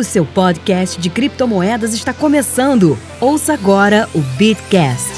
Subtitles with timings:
[0.00, 2.96] O seu podcast de criptomoedas está começando.
[3.20, 5.10] Ouça agora o Bitcast.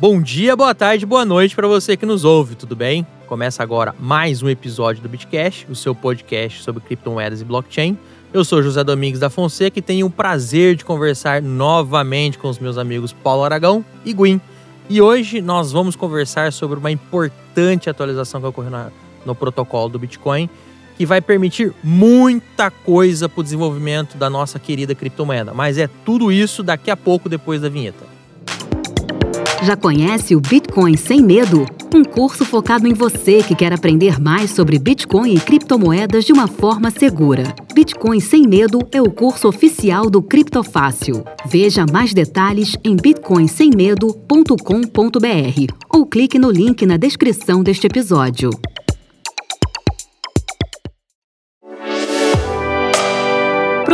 [0.00, 3.06] Bom dia, boa tarde, boa noite para você que nos ouve, tudo bem?
[3.28, 7.96] Começa agora mais um episódio do Bitcast, o seu podcast sobre criptomoedas e blockchain.
[8.32, 12.58] Eu sou José Domingos da Fonseca e tenho o prazer de conversar novamente com os
[12.58, 14.40] meus amigos Paulo Aragão e Guim.
[14.88, 18.90] E hoje nós vamos conversar sobre uma importante atualização que ocorreu na,
[19.24, 20.50] no protocolo do Bitcoin,
[21.00, 25.54] que vai permitir muita coisa para o desenvolvimento da nossa querida criptomoeda.
[25.54, 28.04] Mas é tudo isso daqui a pouco depois da vinheta.
[29.62, 31.64] Já conhece o Bitcoin Sem Medo?
[31.94, 36.46] Um curso focado em você que quer aprender mais sobre Bitcoin e criptomoedas de uma
[36.46, 37.44] forma segura.
[37.74, 41.24] Bitcoin Sem Medo é o curso oficial do Criptofácil.
[41.46, 48.50] Veja mais detalhes em bitcoinsemmedo.com.br ou clique no link na descrição deste episódio.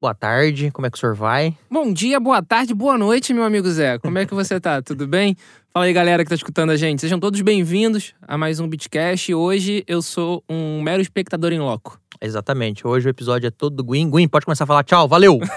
[0.00, 1.54] boa tarde, como é que o senhor vai?
[1.70, 3.98] Bom dia, boa tarde, boa noite, meu amigo Zé.
[3.98, 4.80] Como é que você tá?
[4.82, 5.36] Tudo bem?
[5.74, 7.02] Fala aí, galera que tá escutando a gente.
[7.02, 9.34] Sejam todos bem-vindos a mais um Bitcast.
[9.34, 12.00] Hoje eu sou um mero espectador em loco.
[12.18, 12.86] Exatamente.
[12.86, 14.10] Hoje o episódio é todo do Guin.
[14.10, 15.38] Guin, pode começar a falar tchau, valeu!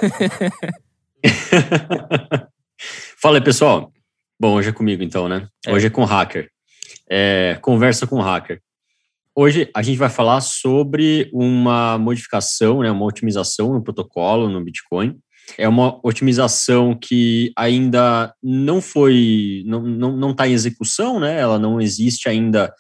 [3.22, 3.94] Fala aí, pessoal.
[4.38, 5.48] Bom, hoje é comigo então, né?
[5.66, 5.72] É.
[5.72, 6.50] Hoje é com o hacker.
[7.10, 8.62] É, conversa com o hacker.
[9.36, 15.18] Hoje a gente vai falar sobre uma modificação, né, uma otimização no protocolo no Bitcoin.
[15.58, 21.38] É uma otimização que ainda não foi, não está não, não tá em execução, né?
[21.38, 22.74] Ela não existe ainda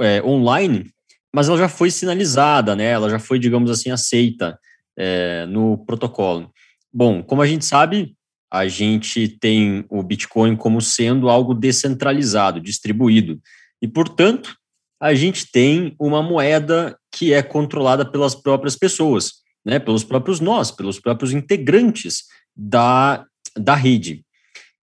[0.00, 0.90] é, online,
[1.32, 2.86] mas ela já foi sinalizada, né?
[2.86, 4.58] Ela já foi, digamos assim, aceita
[4.98, 6.50] é, no protocolo.
[6.92, 8.16] Bom, como a gente sabe,
[8.50, 13.38] a gente tem o Bitcoin como sendo algo descentralizado, distribuído.
[13.80, 14.57] E, portanto,
[15.00, 20.70] a gente tem uma moeda que é controlada pelas próprias pessoas, né, pelos próprios nós,
[20.70, 22.24] pelos próprios integrantes
[22.56, 23.24] da,
[23.56, 24.24] da rede.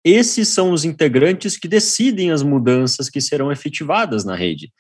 [0.05, 4.71] Esses são os integrantes que decidem as mudanças que serão efetivadas na rede.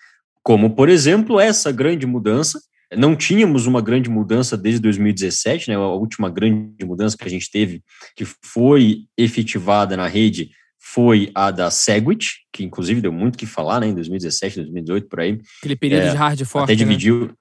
[0.42, 2.60] Como, por exemplo, essa grande mudança.
[2.94, 7.50] Não tínhamos uma grande mudança desde 2017, né, a última grande mudança que a gente
[7.50, 7.82] teve,
[8.14, 10.50] que foi efetivada na rede,
[10.84, 15.08] foi a da Segwit, que inclusive deu muito o que falar, né, em 2017, 2018,
[15.08, 15.40] por aí.
[15.60, 16.76] Aquele período É, de hard fork, Até né?
[16.76, 17.32] dividiu.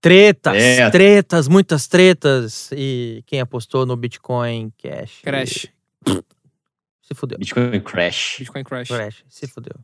[0.00, 0.88] Tretas, É.
[0.90, 2.70] tretas, muitas tretas.
[2.72, 5.20] E quem apostou no Bitcoin Cash?
[5.22, 5.66] Crash.
[7.02, 7.36] Se fudeu.
[7.38, 8.36] Bitcoin Crash.
[8.38, 8.88] Bitcoin Crash.
[8.88, 9.74] Crash, se fudeu.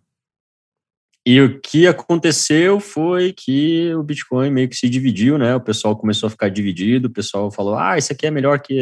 [1.27, 5.55] E o que aconteceu foi que o Bitcoin meio que se dividiu, né?
[5.55, 8.81] O pessoal começou a ficar dividido, o pessoal falou: ah, isso aqui é melhor que.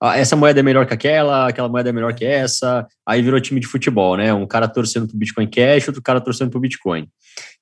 [0.00, 2.86] ah, essa moeda é melhor que aquela, aquela moeda é melhor que essa.
[3.06, 4.34] Aí virou time de futebol, né?
[4.34, 7.08] Um cara torcendo pro Bitcoin Cash, outro cara torcendo pro Bitcoin.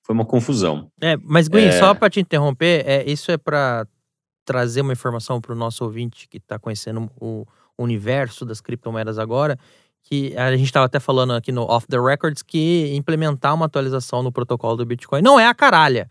[0.03, 0.91] Foi uma confusão.
[1.03, 1.73] É, mas, Gwen, É.
[1.73, 3.87] só pra te interromper, é, isso é pra
[4.47, 7.45] trazer uma informação pro nosso ouvinte que tá conhecendo o
[7.79, 9.59] universo das criptomoedas agora,
[10.09, 14.23] que a gente tava até falando aqui no Off the Records que implementar uma atualização
[14.23, 16.11] no protocolo do Bitcoin não é a caralha.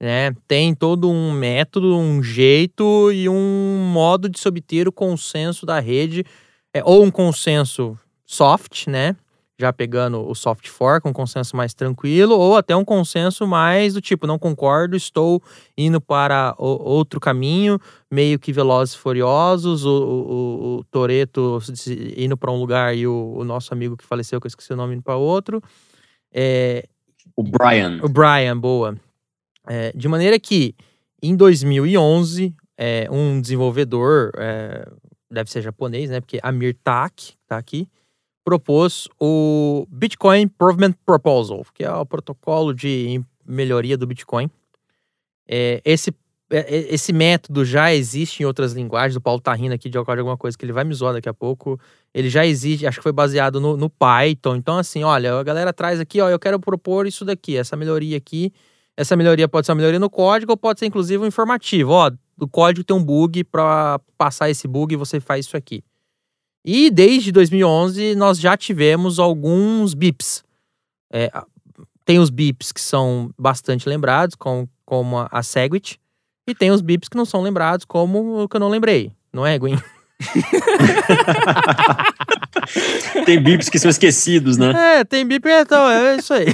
[0.00, 0.34] Né?
[0.48, 5.78] Tem todo um método, um jeito e um modo de se obter o consenso da
[5.78, 6.24] rede,
[6.72, 9.14] é, ou um consenso soft, né?
[9.58, 14.00] Já pegando o soft fork, um consenso mais tranquilo, ou até um consenso mais do
[14.00, 15.40] tipo, não concordo, estou
[15.78, 17.78] indo para o- outro caminho,
[18.10, 21.60] meio que velozes e furiosos, o, o, o Toreto
[22.16, 24.76] indo para um lugar e o, o nosso amigo que faleceu, que eu esqueci o
[24.76, 25.62] nome, indo para outro.
[26.32, 26.84] É,
[27.36, 28.00] O Brian.
[28.02, 28.96] o Brian, boa.
[29.68, 30.74] É, de maneira que,
[31.22, 34.86] em 2011, é, um desenvolvedor, é,
[35.30, 36.20] deve ser japonês, né?
[36.20, 37.88] Porque Amir Tak, tá aqui,
[38.44, 44.50] propôs o Bitcoin Improvement Proposal, que é o protocolo de melhoria do Bitcoin.
[45.48, 46.14] É, esse,
[46.50, 49.16] é, é, esse método já existe em outras linguagens.
[49.16, 51.34] O Paulo tá rindo aqui de alguma coisa que ele vai me zoar daqui a
[51.34, 51.80] pouco.
[52.12, 54.56] Ele já existe, acho que foi baseado no, no Python.
[54.56, 58.16] Então, assim, olha, a galera traz aqui, ó, eu quero propor isso daqui, essa melhoria
[58.16, 58.52] aqui.
[58.96, 61.90] Essa melhoria pode ser uma melhoria no código ou pode ser, inclusive, um informativo.
[61.92, 65.82] Ó, o código tem um bug, para passar esse bug você faz isso aqui.
[66.64, 70.42] E desde 2011 nós já tivemos alguns bips.
[71.12, 71.30] É,
[72.04, 76.00] tem os bips que são bastante lembrados, com, como a, a Segwit,
[76.46, 79.12] E tem os bips que não são lembrados, como o que eu não lembrei.
[79.32, 79.78] Não é, Gwen?
[83.26, 85.00] tem bips que são esquecidos, né?
[85.00, 86.46] É, tem bip, então, é isso aí.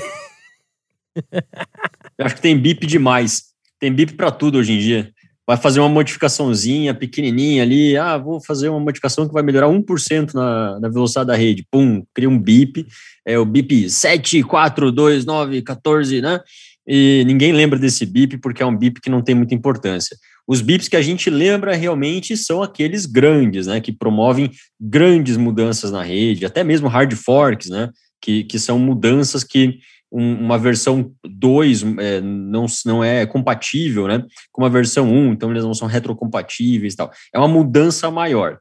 [2.16, 3.50] Eu acho que tem bip demais.
[3.78, 5.12] Tem bip para tudo hoje em dia.
[5.50, 7.96] Vai fazer uma modificaçãozinha pequenininha ali.
[7.96, 11.66] Ah, vou fazer uma modificação que vai melhorar 1% na, na velocidade da rede.
[11.68, 12.86] Pum, cria um bip.
[13.26, 16.38] É o bip 742914, né?
[16.86, 20.16] E ninguém lembra desse bip porque é um bip que não tem muita importância.
[20.46, 23.80] Os bips que a gente lembra realmente são aqueles grandes, né?
[23.80, 27.90] Que promovem grandes mudanças na rede, até mesmo hard forks, né?
[28.22, 29.80] Que, que são mudanças que
[30.12, 35.32] um, uma versão 2 é, não, não é compatível né, com uma versão 1, um,
[35.32, 37.10] então eles não são retrocompatíveis e tal.
[37.32, 38.58] É uma mudança maior.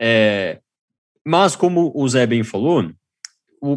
[0.00, 0.58] É,
[1.26, 2.90] mas, como o Zé bem falou,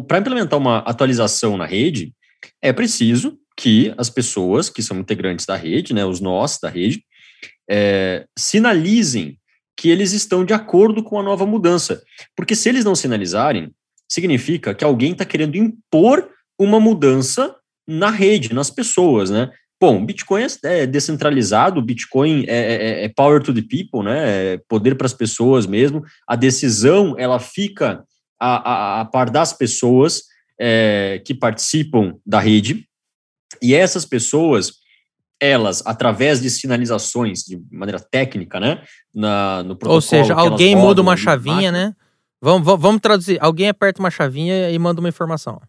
[0.06, 2.14] para implementar uma atualização na rede,
[2.60, 7.04] é preciso que as pessoas que são integrantes da rede, né, os nós da rede,
[7.70, 9.38] é, sinalizem
[9.76, 12.02] que eles estão de acordo com a nova mudança.
[12.36, 13.70] Porque se eles não sinalizarem,
[14.08, 17.54] significa que alguém está querendo impor uma mudança
[17.86, 19.50] na rede, nas pessoas, né?
[19.80, 24.54] Bom, Bitcoin é descentralizado, Bitcoin é, é, é, é power to the people, né?
[24.54, 26.04] É poder para as pessoas mesmo.
[26.24, 28.04] A decisão ela fica
[28.38, 30.22] a, a, a par das pessoas
[30.58, 32.86] é, que participam da rede.
[33.60, 34.74] E essas pessoas,
[35.40, 38.84] elas, através de sinalizações de maneira técnica, né?
[39.12, 39.94] Na, no protocolo.
[39.94, 41.92] Ou seja, alguém muda uma chavinha, né?
[42.40, 43.36] Vamos, vamos traduzir.
[43.40, 45.60] Alguém aperta uma chavinha e manda uma informação.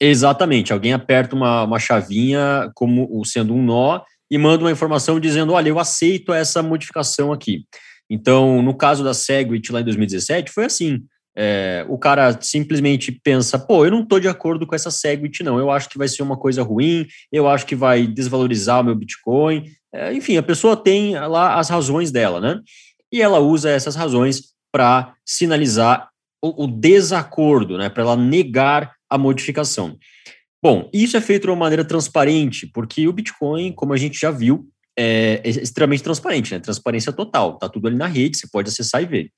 [0.00, 0.72] Exatamente.
[0.72, 4.00] Alguém aperta uma, uma chavinha como sendo um nó
[4.30, 7.64] e manda uma informação dizendo: olha, eu aceito essa modificação aqui.
[8.10, 11.00] Então, no caso da Segwit lá em 2017, foi assim.
[11.36, 15.58] É, o cara simplesmente pensa, pô, eu não estou de acordo com essa Segwit, não.
[15.58, 18.94] Eu acho que vai ser uma coisa ruim, eu acho que vai desvalorizar o meu
[18.94, 19.64] Bitcoin.
[19.92, 22.60] É, enfim, a pessoa tem lá as razões dela, né?
[23.12, 26.08] E ela usa essas razões para sinalizar
[26.42, 27.88] o, o, desacordo, né?
[27.88, 29.96] Para ela negar a modificação.
[30.62, 34.30] Bom, isso é feito de uma maneira transparente, porque o Bitcoin, como a gente já
[34.30, 34.66] viu,
[34.98, 36.60] é, extremamente transparente, né?
[36.60, 39.30] Transparência total, tá tudo ali na rede, você pode acessar e ver.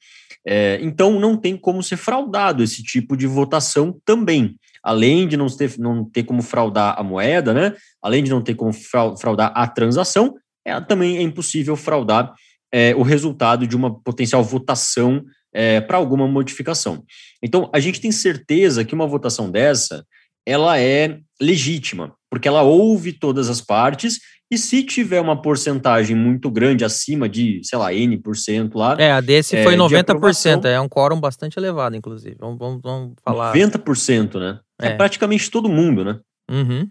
[0.46, 4.54] É, então, não tem como ser fraudado esse tipo de votação também.
[4.82, 7.74] Além de não ter, não ter como fraudar a moeda, né?
[8.00, 10.34] Além de não ter como fraudar a transação,
[10.64, 12.32] é, também é impossível fraudar
[12.72, 15.24] é, o resultado de uma potencial votação
[15.56, 17.02] é, para alguma modificação.
[17.42, 20.04] Então, a gente tem certeza que uma votação dessa
[20.44, 24.20] ela é legítima, porque ela ouve todas as partes
[24.50, 28.96] e se tiver uma porcentagem muito grande, acima de, sei lá, N% lá.
[28.98, 32.36] É, a desse é, foi 90%, de é um quórum bastante elevado, inclusive.
[32.38, 33.52] Vamos, vamos, vamos falar.
[33.52, 34.60] 90%, né?
[34.80, 34.88] É.
[34.88, 36.20] é praticamente todo mundo, né?
[36.48, 36.88] Uhum.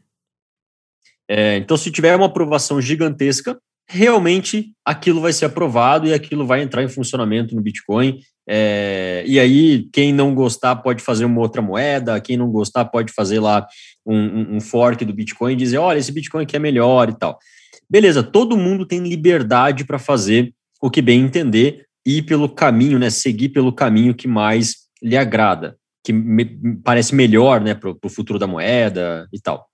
[1.29, 3.57] É, então, se tiver uma aprovação gigantesca,
[3.87, 8.19] realmente aquilo vai ser aprovado e aquilo vai entrar em funcionamento no Bitcoin.
[8.47, 13.11] É, e aí, quem não gostar pode fazer uma outra moeda, quem não gostar pode
[13.11, 13.65] fazer lá
[14.05, 17.39] um, um fork do Bitcoin e dizer: olha, esse Bitcoin aqui é melhor e tal.
[17.89, 22.99] Beleza, todo mundo tem liberdade para fazer o que bem entender e ir pelo caminho,
[22.99, 23.09] né?
[23.09, 26.45] Seguir pelo caminho que mais lhe agrada, que me,
[26.83, 29.67] parece melhor né, para o futuro da moeda e tal.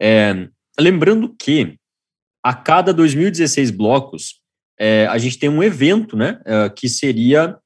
[0.00, 0.48] É,
[0.78, 1.76] lembrando que
[2.42, 4.40] a cada 2016 blocos,
[4.78, 7.56] é, a gente tem um evento, né, é, que seria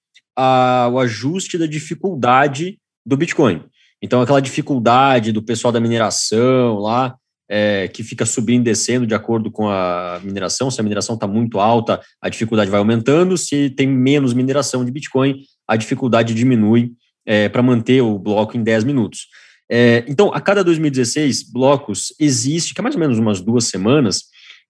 [0.92, 3.64] o ajuste da dificuldade do Bitcoin.
[4.02, 7.16] Então, aquela dificuldade do pessoal da mineração lá,
[7.48, 10.70] é, que fica subindo e descendo de acordo com a mineração.
[10.70, 13.36] Se a mineração está muito alta, a dificuldade vai aumentando.
[13.36, 16.92] Se tem menos mineração de Bitcoin, a dificuldade diminui
[17.26, 19.26] é, para manter o bloco em 10 minutos.
[19.70, 24.24] É, então, a cada 2016 blocos, existe, que é mais ou menos umas duas semanas,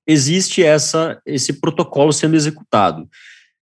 [0.06, 3.08] existe essa, esse protocolo sendo executado.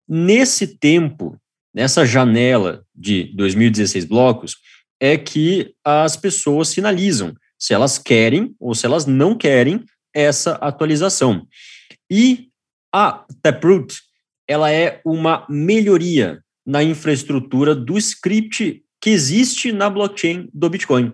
[0.08, 1.36] Nesse tempo,
[1.76, 4.56] nessa janela de 2016 blocos,
[4.98, 11.46] é que as pessoas sinalizam se elas querem ou se elas não querem essa atualização.
[12.10, 12.48] E
[12.90, 14.00] a Taproot,
[14.48, 21.12] ela é uma melhoria na infraestrutura do script que existe na blockchain do Bitcoin.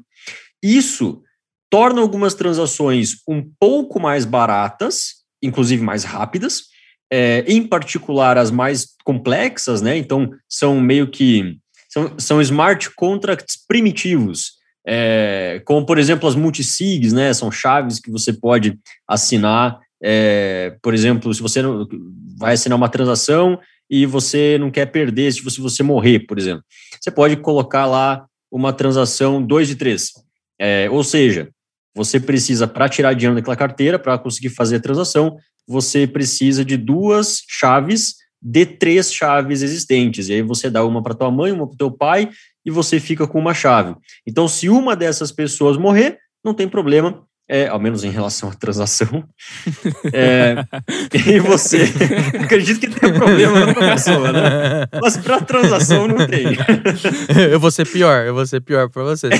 [0.63, 1.23] Isso
[1.69, 6.63] torna algumas transações um pouco mais baratas inclusive mais rápidas,
[7.15, 9.99] é, em particular as mais complexas, né?
[9.99, 14.53] Então, são meio que são, são smart contracts primitivos,
[14.87, 17.31] é, como por exemplo as multisigs, né?
[17.35, 19.79] São chaves que você pode assinar.
[20.03, 21.61] É, por exemplo, se você
[22.39, 26.65] vai assinar uma transação e você não quer perder se você, você morrer, por exemplo,
[26.99, 30.13] você pode colocar lá uma transação 2 de 3.
[30.59, 31.51] É, ou seja,
[31.95, 36.77] você precisa, para tirar dinheiro daquela carteira, para conseguir fazer a transação, você precisa de
[36.77, 40.29] duas chaves de três chaves existentes.
[40.29, 42.29] E aí você dá uma para tua mãe, uma para teu pai
[42.65, 43.95] e você fica com uma chave.
[44.27, 48.55] Então, se uma dessas pessoas morrer, não tem problema, é, ao menos em relação à
[48.55, 49.25] transação.
[50.15, 50.57] É,
[51.15, 51.85] e você,
[52.43, 54.87] acredito que tem problema para pessoa, né?
[55.01, 56.45] Mas para transação não tem.
[57.51, 59.31] eu vou ser pior, eu vou ser pior para você.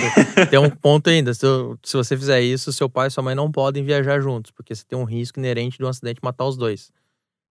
[0.51, 1.41] Tem um ponto ainda, se,
[1.83, 4.85] se você fizer isso, seu pai e sua mãe não podem viajar juntos, porque você
[4.85, 6.91] tem um risco inerente de um acidente matar os dois.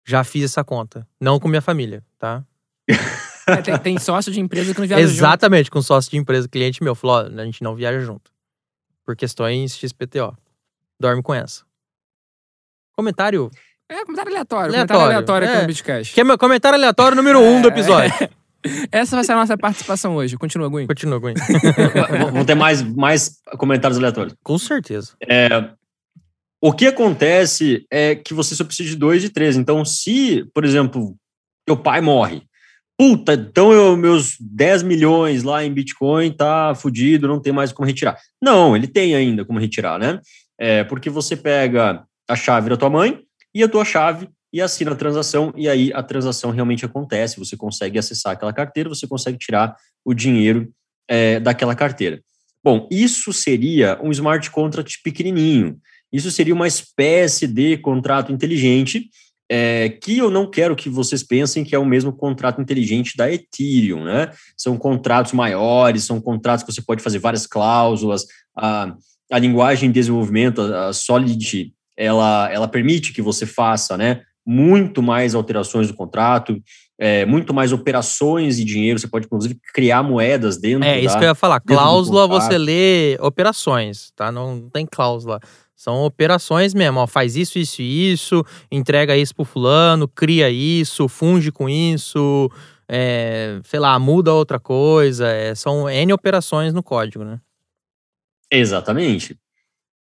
[0.07, 2.45] Já fiz essa conta, não com minha família, tá?
[3.47, 5.73] É, tem, tem, sócio de empresa que não viaja Exatamente, junto.
[5.73, 8.31] com sócio de empresa, cliente meu, falou, ó, a gente não viaja junto.
[9.09, 10.37] Por questões XPTO.
[11.01, 11.63] Dorme com essa.
[12.95, 13.51] Comentário.
[13.89, 14.69] É, comentário aleatório.
[14.69, 15.01] aleatório.
[15.01, 15.51] Comentário aleatório é.
[15.51, 16.15] aqui no Bitcast.
[16.15, 17.71] Que é meu comentário aleatório número um do é.
[17.71, 18.29] episódio.
[18.93, 20.37] Essa vai ser a nossa participação hoje.
[20.37, 20.87] Continua, Gui.
[20.87, 21.33] Continua, Gui.
[22.35, 24.37] Vão ter mais, mais comentários aleatórios.
[24.43, 25.15] Com certeza.
[25.27, 25.49] É,
[26.61, 29.57] o que acontece é que você só precisa de dois de três.
[29.57, 31.17] Então, se, por exemplo,
[31.65, 32.43] teu pai morre,
[32.99, 37.87] puta, então eu, meus 10 milhões lá em Bitcoin tá fudido, não tem mais como
[37.87, 38.19] retirar.
[38.43, 40.21] Não, ele tem ainda como retirar, né?
[40.59, 43.21] É, porque você pega a chave da tua mãe
[43.55, 47.57] e a tua chave e assina a transação, e aí a transação realmente acontece, você
[47.57, 50.73] consegue acessar aquela carteira, você consegue tirar o dinheiro
[51.07, 52.21] é, daquela carteira.
[52.65, 55.79] Bom, isso seria um smart contract pequenininho,
[56.11, 59.11] isso seria uma espécie de contrato inteligente,
[59.51, 63.33] é, que eu não quero que vocês pensem que é o mesmo contrato inteligente da
[63.33, 64.31] Ethereum, né?
[64.57, 68.27] São contratos maiores, são contratos que você pode fazer várias cláusulas,
[68.57, 68.95] a,
[69.33, 74.23] a linguagem de desenvolvimento, a, a Solid, ela, ela permite que você faça, né?
[74.47, 76.61] Muito mais alterações do contrato,
[76.99, 80.87] é, muito mais operações de dinheiro, você pode inclusive criar moedas dentro.
[80.87, 81.61] É, isso da, que eu ia falar.
[81.61, 84.33] Cláusula você lê operações, tá?
[84.33, 85.41] Não tem cláusula.
[85.79, 91.07] São operações mesmo, ó, faz isso, isso e isso, entrega isso pro fulano, cria isso,
[91.07, 92.51] funge com isso,
[92.89, 95.29] é, sei lá, muda outra coisa.
[95.29, 97.41] É, são N operações no código, né?
[98.51, 99.39] Exatamente.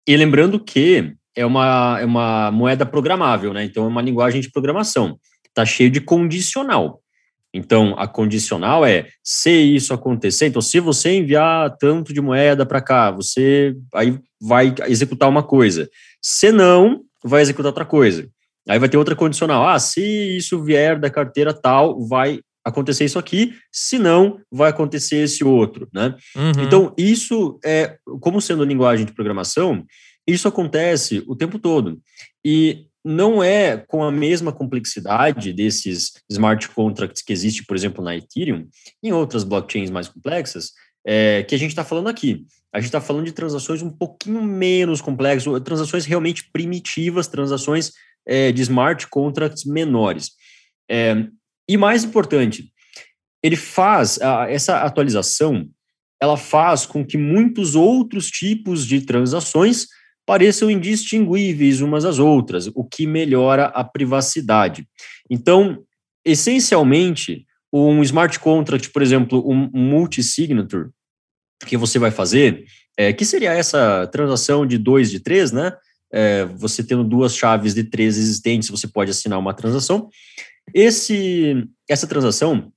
[0.08, 3.64] E lembrando que é uma, é uma moeda programável, né?
[3.64, 5.20] Então é uma linguagem de programação.
[5.54, 7.04] Tá cheio de condicional.
[7.54, 12.82] Então, a condicional é se isso acontecer, então se você enviar tanto de moeda para
[12.82, 15.90] cá, você aí vai executar uma coisa.
[16.22, 18.28] Se não, vai executar outra coisa.
[18.68, 19.68] Aí vai ter outra condicional.
[19.68, 20.02] Ah, se
[20.38, 25.88] isso vier da carteira tal, vai acontecer isso aqui, se não, vai acontecer esse outro,
[25.94, 26.16] né?
[26.36, 26.64] Uhum.
[26.64, 29.86] Então, isso é, como sendo linguagem de programação,
[30.28, 32.02] isso acontece o tempo todo.
[32.44, 38.16] E não é com a mesma complexidade desses smart contracts que existe, por exemplo, na
[38.16, 38.68] Ethereum,
[39.02, 40.72] em outras blockchains mais complexas,
[41.06, 42.46] é, que a gente está falando aqui.
[42.74, 47.92] A gente está falando de transações um pouquinho menos complexas, transações realmente primitivas, transações
[48.26, 50.32] é, de smart contracts menores.
[50.90, 51.28] É,
[51.68, 52.72] e mais importante,
[53.42, 55.70] ele faz a, essa atualização,
[56.22, 59.88] ela faz com que muitos outros tipos de transações
[60.28, 64.86] pareçam indistinguíveis umas às outras, o que melhora a privacidade.
[65.32, 65.82] Então,
[66.26, 70.90] essencialmente, um smart contract, por exemplo, um multi-signature,
[71.66, 72.66] que você vai fazer,
[72.98, 75.72] é, que seria essa transação de dois de três, né?
[76.12, 80.10] É, você tendo duas chaves de três existentes, você pode assinar uma transação.
[80.74, 82.72] Esse, essa transação,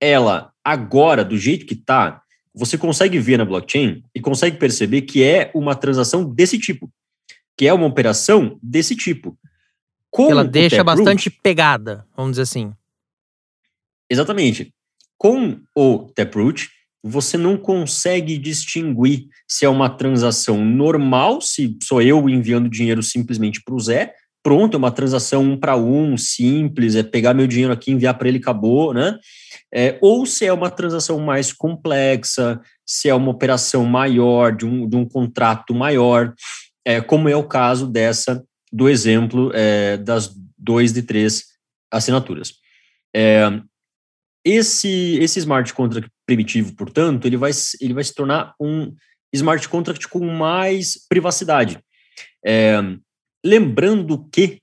[0.00, 2.21] ela agora, do jeito que está,
[2.54, 6.90] você consegue ver na blockchain e consegue perceber que é uma transação desse tipo,
[7.56, 9.38] que é uma operação desse tipo.
[10.10, 12.72] Com ela deixa bastante pegada, vamos dizer assim.
[14.10, 14.74] Exatamente.
[15.16, 16.68] Com o Taproot,
[17.02, 23.62] você não consegue distinguir se é uma transação normal, se sou eu enviando dinheiro simplesmente
[23.62, 27.72] para o Zé, pronto, é uma transação um para um, simples, é pegar meu dinheiro
[27.72, 29.18] aqui, enviar para ele, acabou, né?
[29.72, 34.88] É, ou se é uma transação mais complexa, se é uma operação maior, de um,
[34.88, 36.34] de um contrato maior,
[36.84, 41.44] é, como é o caso dessa, do exemplo é, das dois de três
[41.90, 42.54] assinaturas.
[43.14, 43.48] É,
[44.44, 48.92] esse, esse smart contract primitivo, portanto, ele vai, ele vai se tornar um
[49.32, 51.78] smart contract com mais privacidade.
[52.44, 52.80] É,
[53.44, 54.58] lembrando que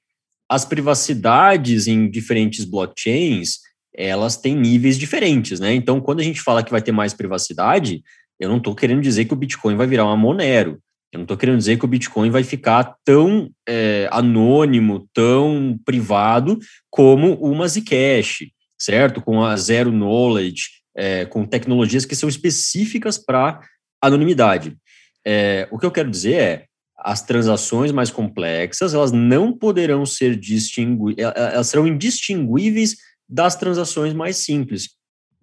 [0.49, 3.59] as privacidades em diferentes blockchains,
[3.93, 5.73] elas têm níveis diferentes, né?
[5.73, 8.01] Então, quando a gente fala que vai ter mais privacidade,
[8.39, 10.79] eu não estou querendo dizer que o Bitcoin vai virar uma Monero.
[11.11, 16.59] Eu não estou querendo dizer que o Bitcoin vai ficar tão é, anônimo, tão privado
[16.89, 18.47] como uma Zcash,
[18.79, 19.21] certo?
[19.21, 23.59] Com a Zero Knowledge, é, com tecnologias que são específicas para
[24.01, 24.77] anonimidade.
[25.25, 26.65] É, o que eu quero dizer é,
[27.01, 34.37] as transações mais complexas, elas não poderão ser distinguíveis, elas serão indistinguíveis das transações mais
[34.37, 34.89] simples.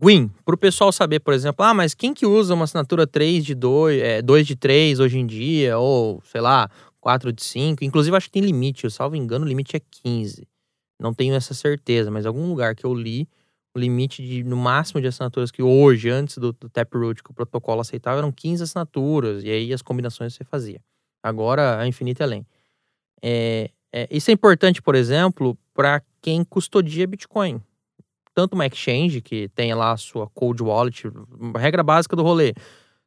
[0.02, 3.44] Win, para o pessoal saber, por exemplo, ah, mas quem que usa uma assinatura 3
[3.44, 6.68] de 2, é, 2 de 3 hoje em dia, ou sei lá,
[7.00, 10.46] 4 de 5, inclusive acho que tem limite, eu salvo engano, o limite é 15.
[11.00, 13.26] Não tenho essa certeza, mas algum lugar que eu li,
[13.75, 17.34] o limite de, no máximo de assinaturas que hoje, antes do, do Taproot, que o
[17.34, 20.80] protocolo aceitava, eram 15 assinaturas, e aí as combinações você fazia.
[21.26, 22.47] Agora, a infinita é além.
[23.23, 27.61] É, é, isso é importante, por exemplo, para quem custodia Bitcoin
[28.37, 31.11] tanto uma exchange que tem lá a sua cold wallet,
[31.56, 32.52] regra básica do rolê.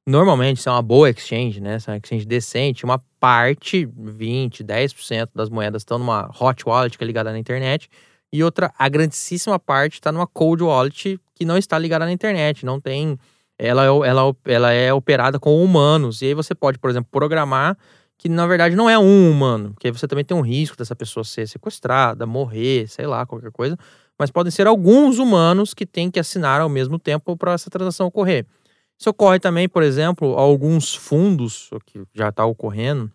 [0.05, 1.77] Normalmente, se é uma boa exchange, né?
[1.77, 6.97] Se é uma exchange decente, uma parte, 20, 10% das moedas estão numa hot wallet
[6.97, 7.87] que é ligada na internet,
[8.33, 12.65] e outra, a grandíssima parte está numa cold wallet que não está ligada na internet,
[12.65, 13.15] não tem.
[13.55, 16.23] Ela é, ela, ela é operada com humanos.
[16.23, 17.77] E aí você pode, por exemplo, programar
[18.19, 21.23] que na verdade não é um humano, porque você também tem um risco dessa pessoa
[21.23, 23.75] ser sequestrada, morrer, sei lá, qualquer coisa
[24.19, 28.07] mas podem ser alguns humanos que têm que assinar ao mesmo tempo para essa transação
[28.07, 28.45] ocorrer.
[28.99, 33.09] Isso ocorre também, por exemplo, alguns fundos, que já está ocorrendo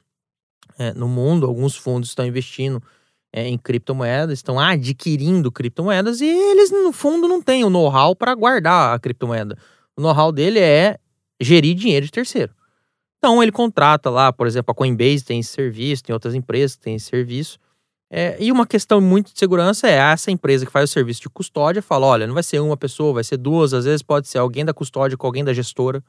[0.79, 2.83] é, no mundo, alguns fundos estão investindo
[3.31, 8.35] é, em criptomoedas, estão adquirindo criptomoedas e eles, no fundo, não têm o know-how para
[8.35, 9.59] guardar a criptomoeda.
[9.95, 10.97] O know-how dele é
[11.39, 12.55] gerir dinheiro de terceiro.
[13.25, 16.83] Então, ele contrata lá, por exemplo, a Coinbase tem esse serviço, tem outras empresas que
[16.83, 17.59] têm esse serviço,
[18.13, 21.31] é, e uma questão muito de segurança é essa empresa que faz o serviço de
[21.31, 24.37] custódia fala: olha, não vai ser uma pessoa, vai ser duas, às vezes pode ser
[24.37, 26.05] alguém da custódia com alguém da gestora,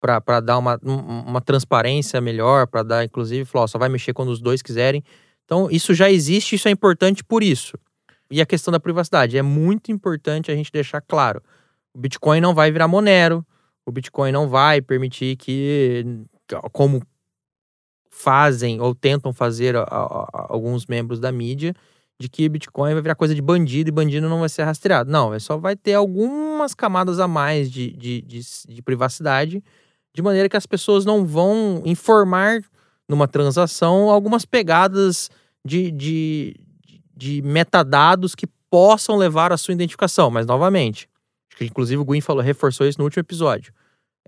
[0.00, 4.30] para dar uma, uma transparência melhor, para dar, inclusive, falar: ó, só vai mexer quando
[4.30, 5.04] os dois quiserem.
[5.44, 7.78] Então, isso já existe, isso é importante por isso.
[8.30, 11.42] E a questão da privacidade é muito importante a gente deixar claro:
[11.92, 13.44] o Bitcoin não vai virar Monero,
[13.84, 16.24] o Bitcoin não vai permitir que,
[16.72, 17.02] como
[18.10, 21.74] fazem ou tentam fazer a, a, alguns membros da mídia
[22.18, 25.10] de que Bitcoin vai virar coisa de bandido e bandido não vai ser rastreado.
[25.10, 29.62] Não, é só vai ter algumas camadas a mais de, de, de, de privacidade,
[30.14, 32.62] de maneira que as pessoas não vão informar
[33.08, 35.28] numa transação algumas pegadas
[35.64, 36.56] de, de,
[37.16, 40.30] de metadados que possam levar à sua identificação.
[40.30, 41.08] Mas, novamente,
[41.50, 43.72] acho que inclusive o Gwyn falou, reforçou isso no último episódio.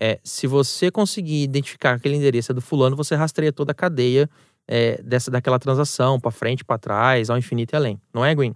[0.01, 4.29] É, se você conseguir identificar aquele endereço do fulano, você rastreia toda a cadeia
[4.69, 8.01] é, dessa daquela transação, para frente, para trás, ao infinito e além.
[8.13, 8.55] Não é, Gwen?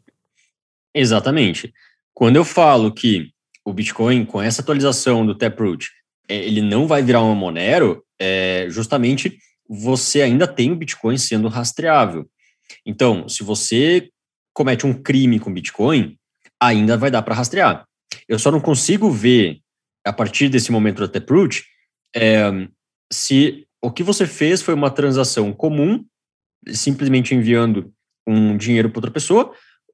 [0.95, 1.73] Exatamente.
[2.13, 3.31] Quando eu falo que
[3.65, 5.91] o Bitcoin, com essa atualização do Taproot,
[6.29, 11.49] é, ele não vai virar uma Monero, é, justamente você ainda tem o Bitcoin sendo
[11.49, 12.29] rastreável.
[12.85, 14.11] Então, se você
[14.53, 16.17] comete um crime com Bitcoin,
[16.61, 17.85] ainda vai dar para rastrear.
[18.29, 19.61] Eu só não consigo ver
[20.05, 21.65] a partir desse momento da Taproot,
[22.15, 22.51] é,
[23.13, 26.05] se o que você fez foi uma transação comum,
[26.69, 27.93] simplesmente enviando
[28.27, 29.53] um dinheiro para outra pessoa,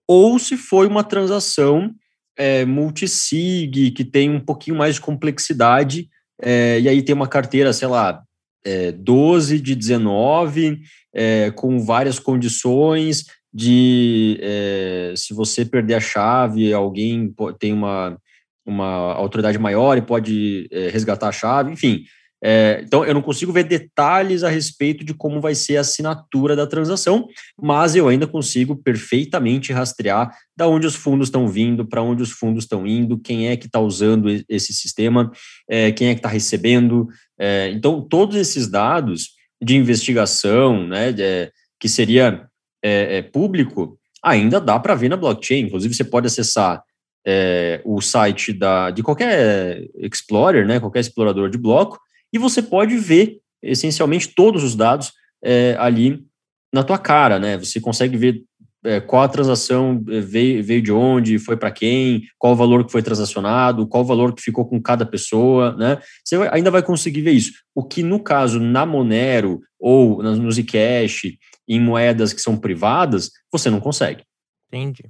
[0.09, 1.95] ou se foi uma transação
[2.37, 6.09] é, multisig, que tem um pouquinho mais de complexidade,
[6.41, 8.23] é, e aí tem uma carteira, sei lá,
[8.65, 10.81] é, 12 de 19,
[11.15, 18.19] é, com várias condições de é, se você perder a chave, alguém tem uma
[18.67, 22.05] uma autoridade maior e pode é, resgatar a chave, enfim.
[22.43, 26.55] É, então, eu não consigo ver detalhes a respeito de como vai ser a assinatura
[26.55, 27.27] da transação,
[27.61, 32.31] mas eu ainda consigo perfeitamente rastrear da onde os fundos estão vindo, para onde os
[32.31, 35.31] fundos estão indo, quem é que está usando esse sistema,
[35.69, 37.09] é, quem é que está recebendo.
[37.39, 39.31] É, então, todos esses dados
[39.63, 41.51] de investigação, né, de,
[41.81, 42.47] que seria
[42.83, 45.65] é, é, público, ainda dá para ver na blockchain.
[45.65, 46.83] Inclusive, você pode acessar
[47.27, 51.99] é, o site da, de qualquer Explorer, né, qualquer explorador de bloco,
[52.33, 55.13] e você pode ver essencialmente todos os dados
[55.43, 56.25] é, ali
[56.73, 57.57] na tua cara, né?
[57.57, 58.43] Você consegue ver
[58.85, 62.85] é, qual a transação é, veio, veio de onde, foi para quem, qual o valor
[62.85, 65.99] que foi transacionado, qual o valor que ficou com cada pessoa, né?
[66.25, 67.53] Você ainda vai conseguir ver isso.
[67.75, 71.37] O que no caso na Monero ou no Zcash,
[71.69, 74.23] em moedas que são privadas, você não consegue.
[74.69, 75.05] Entendi.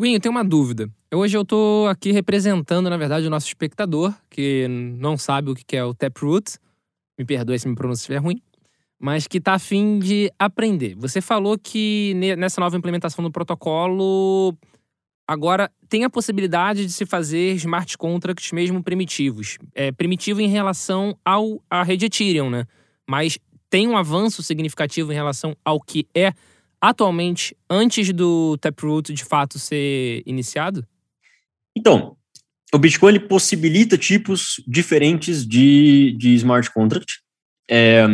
[0.00, 0.88] Eu tenho uma dúvida.
[1.12, 5.76] Hoje eu tô aqui representando, na verdade, o nosso espectador, que não sabe o que
[5.76, 6.56] é o Taproot.
[7.18, 8.40] Me perdoe se me pronúncia estiver ruim.
[8.96, 10.94] Mas que tá afim de aprender.
[10.94, 14.56] Você falou que nessa nova implementação do protocolo,
[15.26, 19.58] agora tem a possibilidade de se fazer smart contracts mesmo primitivos.
[19.74, 22.66] É, primitivo em relação ao, à rede Ethereum, né?
[23.04, 23.36] Mas
[23.68, 26.32] tem um avanço significativo em relação ao que é
[26.80, 30.86] atualmente antes do Taproot de fato ser iniciado?
[31.76, 32.16] Então,
[32.72, 37.20] o Bitcoin ele possibilita tipos diferentes de, de smart contract.
[37.70, 38.04] É,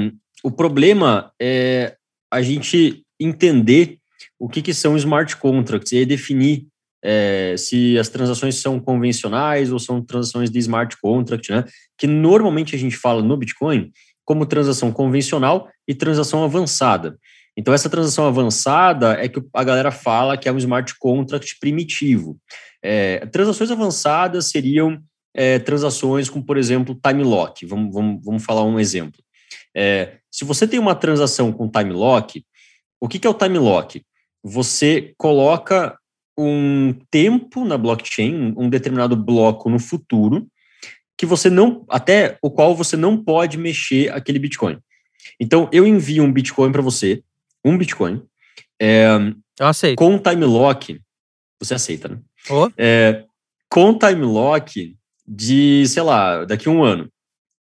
[0.43, 1.97] o problema é
[2.31, 3.99] a gente entender
[4.39, 6.67] o que, que são smart contracts e definir
[7.03, 11.65] é, se as transações são convencionais ou são transações de smart contract, né?
[11.99, 13.93] Que normalmente a gente fala no Bitcoin
[14.25, 17.19] como transação convencional e transação avançada.
[17.57, 22.37] Então, essa transação avançada é que a galera fala que é um smart contract primitivo.
[22.83, 25.01] É, transações avançadas seriam
[25.33, 27.65] é, transações com, por exemplo, time lock.
[27.67, 29.23] Vamos, vamos, vamos falar um exemplo.
[29.75, 32.45] É, se você tem uma transação com time lock,
[33.01, 34.03] o que, que é o time lock?
[34.43, 35.97] Você coloca
[36.37, 40.47] um tempo na blockchain, um determinado bloco no futuro,
[41.17, 44.79] que você não, até o qual você não pode mexer aquele Bitcoin.
[45.41, 47.23] Então, eu envio um Bitcoin para você,
[47.65, 48.23] um Bitcoin,
[48.81, 49.07] é,
[49.59, 49.97] eu aceito.
[49.97, 51.01] com time lock,
[51.61, 52.19] você aceita, né?
[52.51, 52.71] Oh.
[52.77, 53.25] É,
[53.69, 54.97] com time lock
[55.27, 57.09] de, sei lá, daqui a um ano,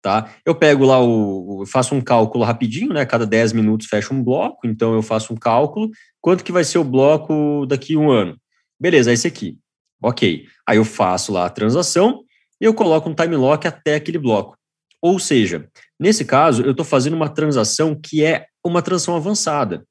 [0.01, 0.33] tá?
[0.45, 3.05] Eu pego lá o, faço um cálculo rapidinho, né?
[3.05, 5.89] Cada 10 minutos fecha um bloco, então eu faço um cálculo,
[6.21, 8.38] quanto que vai ser o bloco daqui a um ano?
[8.79, 9.57] Beleza, é esse aqui.
[10.01, 10.45] Ok.
[10.65, 12.23] Aí eu faço lá a transação
[12.62, 14.57] e eu coloco um time lock até aquele bloco.
[15.01, 15.67] Ou seja,
[15.99, 19.85] nesse caso, eu estou fazendo uma transação que é uma transação avançada.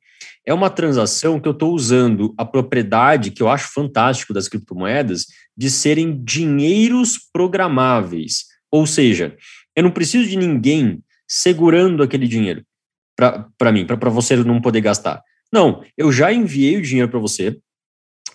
[0.49, 5.27] É uma transação que eu estou usando a propriedade que eu acho fantástico das criptomoedas
[5.55, 8.47] de serem dinheiros programáveis.
[8.71, 9.37] Ou seja,
[9.77, 12.65] eu não preciso de ninguém segurando aquele dinheiro
[13.15, 15.23] para mim, para você não poder gastar.
[15.53, 17.59] Não, eu já enviei o dinheiro para você,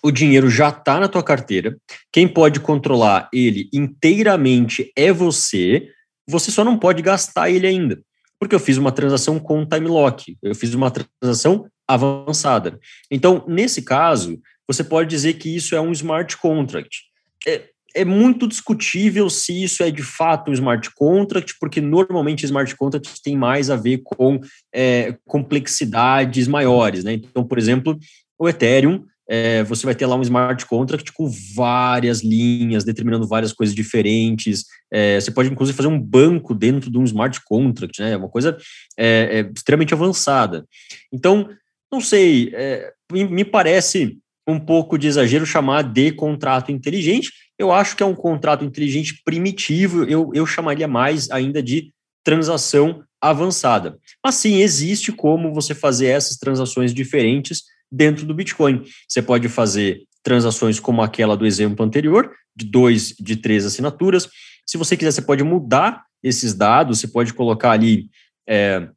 [0.04, 1.76] o dinheiro já está na tua carteira,
[2.12, 5.89] quem pode controlar ele inteiramente é você,
[6.30, 7.99] você só não pode gastar ele ainda,
[8.39, 12.79] porque eu fiz uma transação com time lock, eu fiz uma transação avançada.
[13.10, 17.03] Então, nesse caso, você pode dizer que isso é um smart contract.
[17.47, 17.63] É,
[17.95, 23.21] é muito discutível se isso é de fato um smart contract, porque normalmente smart contracts
[23.21, 24.39] tem mais a ver com
[24.73, 27.13] é, complexidades maiores, né?
[27.13, 27.97] Então, por exemplo,
[28.38, 33.53] o Ethereum é, você vai ter lá um smart contract com várias linhas, determinando várias
[33.53, 34.65] coisas diferentes.
[34.91, 38.12] É, você pode, inclusive, fazer um banco dentro de um smart contract, né?
[38.12, 38.58] É uma coisa
[38.97, 40.65] é, é extremamente avançada.
[41.12, 41.49] Então,
[41.93, 47.32] não sei, é, me parece um pouco de exagero chamar de contrato inteligente.
[47.58, 53.03] Eu acho que é um contrato inteligente primitivo, eu, eu chamaria mais ainda de transação
[53.21, 53.99] avançada.
[54.25, 58.84] Mas sim, existe como você fazer essas transações diferentes dentro do Bitcoin.
[59.08, 64.27] Você pode fazer transações como aquela do exemplo anterior, de dois, de três assinaturas.
[64.65, 68.10] Se você quiser, você pode mudar esses dados, você pode colocar ali
[68.49, 68.88] é,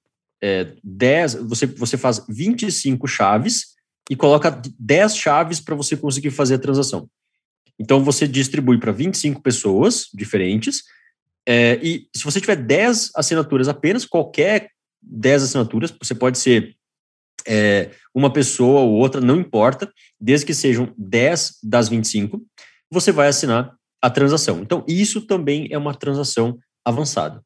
[0.46, 3.74] é, 10, você, você faz 25 chaves
[4.08, 7.10] e coloca 10 chaves para você conseguir fazer a transação.
[7.76, 10.84] Então, você distribui para 25 pessoas diferentes,
[11.48, 14.70] é, e se você tiver 10 assinaturas apenas, qualquer
[15.02, 16.76] 10 assinaturas, você pode ser
[17.44, 22.40] é, uma pessoa ou outra, não importa, desde que sejam 10 das 25,
[22.88, 24.60] você vai assinar a transação.
[24.60, 27.42] Então, isso também é uma transação avançada.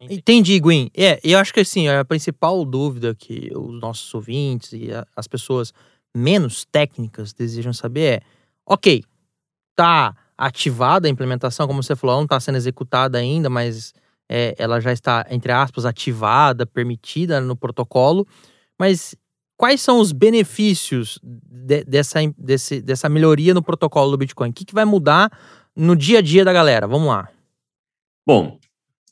[0.00, 0.90] Entendi, Gwen.
[0.94, 5.26] É, eu acho que assim, a principal dúvida que os nossos ouvintes e a, as
[5.26, 5.72] pessoas
[6.14, 8.20] menos técnicas desejam saber é:
[8.66, 9.02] ok,
[9.74, 13.94] tá ativada a implementação, como você falou, não está sendo executada ainda, mas
[14.28, 18.26] é, ela já está, entre aspas, ativada, permitida no protocolo.
[18.78, 19.16] Mas
[19.56, 24.50] quais são os benefícios de, dessa, desse, dessa melhoria no protocolo do Bitcoin?
[24.50, 25.30] O que, que vai mudar
[25.74, 26.86] no dia a dia da galera?
[26.86, 27.28] Vamos lá.
[28.26, 28.58] Bom,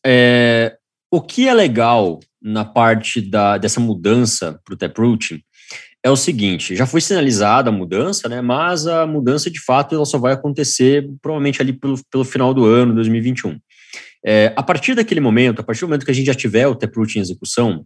[0.05, 0.77] é,
[1.11, 5.43] o que é legal na parte da, dessa mudança para o Taproot
[6.03, 8.41] é o seguinte: já foi sinalizada a mudança, né?
[8.41, 12.67] Mas a mudança de fato ela só vai acontecer provavelmente ali pelo, pelo final do
[12.67, 13.59] ano, 2021.
[14.27, 16.75] É, a partir daquele momento, a partir do momento que a gente já tiver o
[16.75, 17.85] Taproot em execução,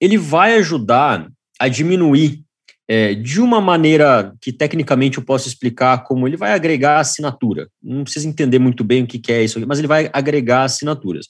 [0.00, 1.28] ele vai ajudar
[1.58, 2.43] a diminuir
[2.88, 7.68] é, de uma maneira que tecnicamente eu posso explicar como ele vai agregar assinatura.
[7.82, 11.26] Não precisa entender muito bem o que, é isso, mas ele vai agregar assinaturas.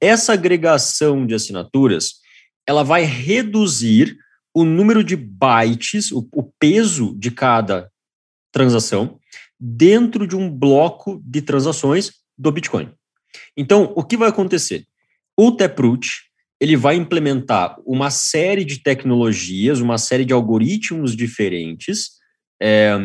[0.00, 2.14] Essa agregação de assinaturas,
[2.66, 4.16] ela vai reduzir
[4.52, 7.90] o número de bytes, o, o peso de cada
[8.52, 9.18] transação
[9.58, 12.90] dentro de um bloco de transações do Bitcoin.
[13.56, 14.86] Então, o que vai acontecer?
[15.36, 16.27] O Taproot,
[16.60, 22.10] ele vai implementar uma série de tecnologias, uma série de algoritmos diferentes,
[22.60, 22.96] é,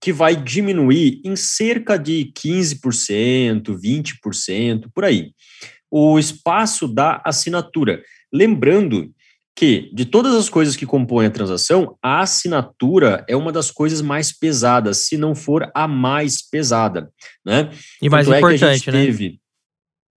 [0.00, 5.32] que vai diminuir em cerca de 15%, 20%, por aí,
[5.90, 8.02] o espaço da assinatura.
[8.32, 9.10] Lembrando
[9.56, 14.00] que, de todas as coisas que compõem a transação, a assinatura é uma das coisas
[14.00, 17.10] mais pesadas, se não for a mais pesada.
[17.44, 17.70] Né?
[18.00, 19.36] E mais Tanto importante, é que a gente né?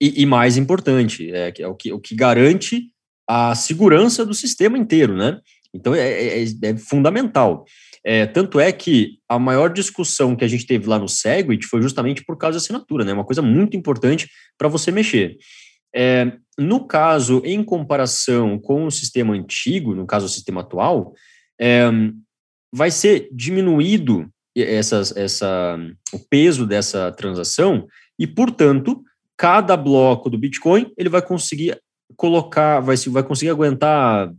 [0.03, 2.89] E, e mais importante, é, é o, que, o que garante
[3.25, 5.39] a segurança do sistema inteiro, né?
[5.73, 7.63] Então é, é, é fundamental.
[8.05, 11.81] É, tanto é que a maior discussão que a gente teve lá no Segwit foi
[11.81, 13.13] justamente por causa da assinatura, né?
[13.13, 15.37] Uma coisa muito importante para você mexer.
[15.95, 21.13] É, no caso, em comparação com o sistema antigo, no caso o sistema atual,
[21.57, 21.89] é,
[22.73, 25.79] vai ser diminuído essas, essa,
[26.11, 27.87] o peso dessa transação
[28.19, 29.01] e, portanto,
[29.37, 31.79] cada bloco do Bitcoin ele vai conseguir
[32.15, 34.31] colocar, vai, vai conseguir aguentar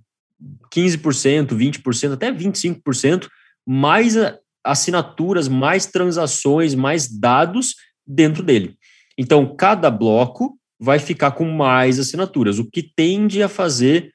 [0.73, 3.29] 15%, 20%, até 25%
[3.67, 4.15] mais
[4.63, 7.75] assinaturas, mais transações, mais dados
[8.07, 8.77] dentro dele.
[9.17, 14.13] Então, cada bloco vai ficar com mais assinaturas, o que tende a fazer,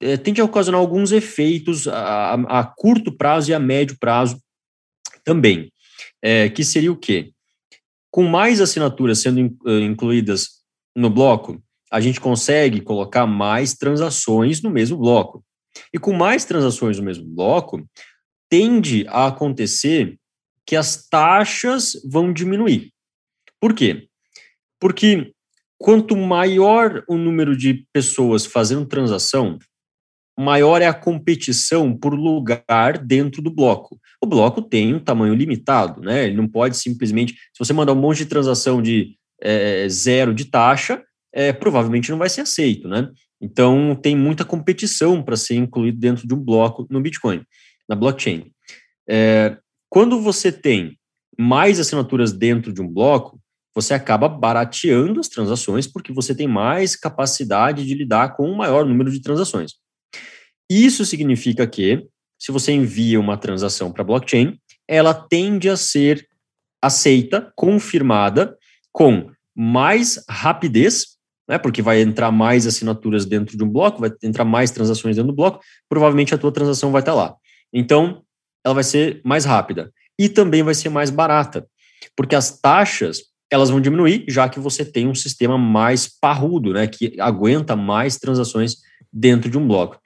[0.00, 4.40] é, tende a ocasionar alguns efeitos a, a, curto prazo e a médio prazo
[5.24, 5.70] também.
[6.22, 7.32] É, que seria o quê?
[8.10, 10.62] Com mais assinaturas sendo eh, incluídas
[10.96, 15.44] no bloco, a gente consegue colocar mais transações no mesmo bloco.
[15.92, 17.86] E com mais transações no mesmo bloco,
[18.48, 20.18] tende a acontecer
[20.66, 22.92] que as taxas vão diminuir.
[23.60, 24.08] Por quê?
[24.80, 25.32] Porque
[25.78, 29.58] quanto maior o número de pessoas fazendo transação,
[30.38, 33.98] maior é a competição por lugar dentro do bloco.
[34.22, 36.26] O bloco tem um tamanho limitado, né?
[36.26, 37.34] Ele não pode simplesmente.
[37.34, 42.18] Se você mandar um monte de transação de é, zero de taxa, é, provavelmente não
[42.18, 43.08] vai ser aceito, né?
[43.40, 47.42] Então tem muita competição para ser incluído dentro de um bloco no Bitcoin
[47.88, 48.50] na blockchain.
[49.08, 49.56] É,
[49.88, 50.98] quando você tem
[51.38, 53.40] mais assinaturas dentro de um bloco,
[53.74, 58.84] você acaba barateando as transações porque você tem mais capacidade de lidar com um maior
[58.84, 59.72] número de transações.
[60.70, 62.06] Isso significa que,
[62.38, 66.26] se você envia uma transação para blockchain, ela tende a ser
[66.82, 68.56] aceita, confirmada,
[68.92, 74.44] com mais rapidez, né, porque vai entrar mais assinaturas dentro de um bloco, vai entrar
[74.44, 77.34] mais transações dentro do bloco, provavelmente a tua transação vai estar lá.
[77.72, 78.22] Então,
[78.64, 81.66] ela vai ser mais rápida e também vai ser mais barata,
[82.14, 86.86] porque as taxas elas vão diminuir, já que você tem um sistema mais parrudo, né,
[86.86, 88.76] que aguenta mais transações
[89.10, 89.98] dentro de um bloco.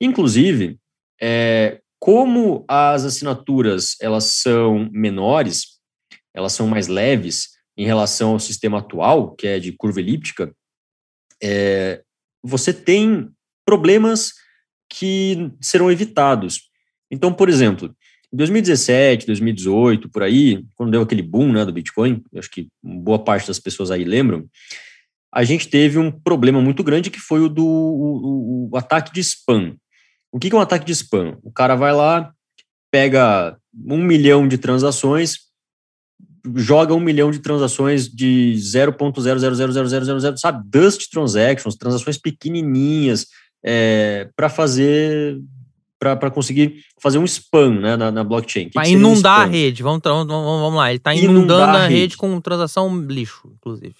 [0.00, 0.78] Inclusive,
[1.20, 5.78] é, como as assinaturas elas são menores,
[6.34, 10.54] elas são mais leves em relação ao sistema atual, que é de curva elíptica,
[11.42, 12.02] é,
[12.42, 13.28] você tem
[13.64, 14.32] problemas
[14.88, 16.70] que serão evitados.
[17.10, 17.94] Então, por exemplo,
[18.32, 23.18] em 2017, 2018, por aí, quando deu aquele boom né, do Bitcoin, acho que boa
[23.18, 24.48] parte das pessoas aí lembram,
[25.32, 29.20] a gente teve um problema muito grande que foi o do o, o ataque de
[29.20, 29.76] spam.
[30.32, 31.36] O que, é um ataque de spam?
[31.42, 32.32] O cara vai lá,
[32.90, 35.50] pega um milhão de transações,
[36.54, 40.62] joga um milhão de transações de 0.000000, sabe?
[40.68, 43.26] Dust transactions, transações pequenininhas,
[43.62, 45.40] é, para fazer
[45.98, 48.70] para conseguir fazer um spam né, na, na blockchain.
[48.70, 49.82] Para inundar um a rede.
[49.82, 50.88] Vamos, vamos, vamos lá.
[50.88, 51.94] Ele está inundando a, rede.
[51.94, 53.96] rede com transação lixo, inclusive.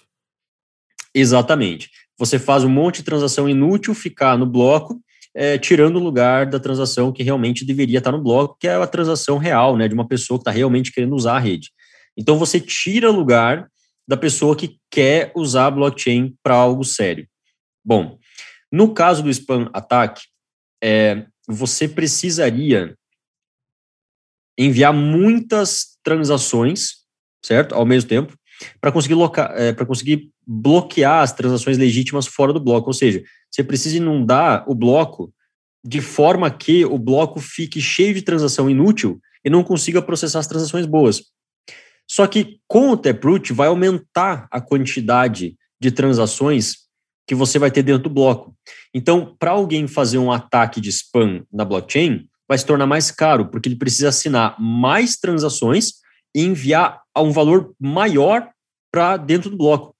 [1.13, 1.91] Exatamente.
[2.17, 4.99] Você faz um monte de transação inútil ficar no bloco,
[5.33, 8.87] é, tirando o lugar da transação que realmente deveria estar no bloco, que é a
[8.87, 11.71] transação real, né, de uma pessoa que está realmente querendo usar a rede.
[12.17, 13.69] Então você tira lugar
[14.07, 17.27] da pessoa que quer usar a blockchain para algo sério.
[17.83, 18.17] Bom,
[18.71, 20.23] no caso do spam ataque,
[20.83, 22.95] é, você precisaria
[24.57, 27.05] enviar muitas transações,
[27.43, 27.73] certo?
[27.73, 28.37] Ao mesmo tempo,
[28.79, 29.15] para conseguir,
[29.55, 32.89] é, conseguir bloquear as transações legítimas fora do bloco.
[32.89, 35.33] Ou seja, você precisa inundar o bloco
[35.83, 40.47] de forma que o bloco fique cheio de transação inútil e não consiga processar as
[40.47, 41.23] transações boas.
[42.09, 46.75] Só que com o Taproot vai aumentar a quantidade de transações
[47.25, 48.55] que você vai ter dentro do bloco.
[48.93, 53.49] Então, para alguém fazer um ataque de spam na blockchain, vai se tornar mais caro,
[53.49, 56.00] porque ele precisa assinar mais transações
[56.35, 58.49] e enviar a um valor maior
[58.91, 59.95] para dentro do bloco.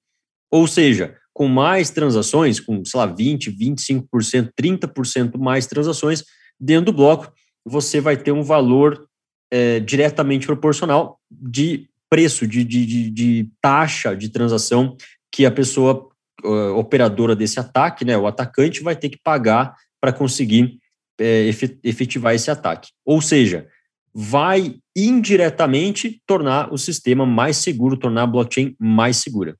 [0.51, 6.23] Ou seja, com mais transações, com, sei lá, 20%, 25%, 30% mais transações
[6.59, 7.31] dentro do bloco,
[7.65, 9.07] você vai ter um valor
[9.51, 14.97] é, diretamente proporcional de preço, de, de, de, de taxa de transação
[15.31, 16.09] que a pessoa
[16.43, 20.77] uh, operadora desse ataque, né, o atacante, vai ter que pagar para conseguir
[21.19, 21.49] é,
[21.83, 22.89] efetivar esse ataque.
[23.05, 23.67] Ou seja,
[24.13, 29.55] vai indiretamente tornar o sistema mais seguro, tornar a blockchain mais segura.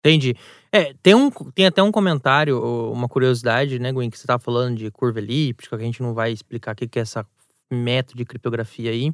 [0.00, 0.34] Entendi.
[0.70, 2.60] É, tem, um, tem até um comentário,
[2.92, 6.12] uma curiosidade, né, Gwen, que você estava falando de curva elíptica, que a gente não
[6.12, 7.26] vai explicar o que é essa
[7.70, 9.12] método de criptografia aí,